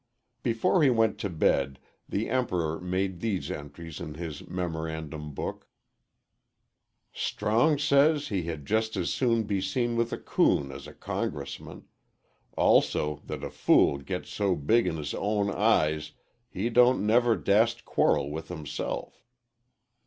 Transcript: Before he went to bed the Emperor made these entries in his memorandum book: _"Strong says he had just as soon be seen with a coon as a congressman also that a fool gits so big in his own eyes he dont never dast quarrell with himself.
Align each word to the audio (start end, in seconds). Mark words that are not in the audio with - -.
Before 0.41 0.81
he 0.81 0.89
went 0.89 1.19
to 1.19 1.29
bed 1.29 1.77
the 2.09 2.27
Emperor 2.27 2.79
made 2.81 3.19
these 3.19 3.51
entries 3.51 3.99
in 4.01 4.15
his 4.15 4.47
memorandum 4.47 5.31
book: 5.35 5.67
_"Strong 7.15 7.77
says 7.77 8.29
he 8.29 8.41
had 8.45 8.65
just 8.65 8.97
as 8.97 9.13
soon 9.13 9.43
be 9.43 9.61
seen 9.61 9.95
with 9.95 10.11
a 10.11 10.17
coon 10.17 10.71
as 10.71 10.87
a 10.87 10.93
congressman 10.95 11.85
also 12.57 13.21
that 13.27 13.43
a 13.43 13.51
fool 13.51 13.99
gits 13.99 14.31
so 14.31 14.55
big 14.55 14.87
in 14.87 14.97
his 14.97 15.13
own 15.13 15.51
eyes 15.51 16.13
he 16.49 16.71
dont 16.71 16.99
never 17.01 17.35
dast 17.35 17.85
quarrell 17.85 18.31
with 18.31 18.47
himself. 18.47 19.23